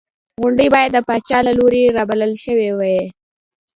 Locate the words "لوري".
1.59-1.83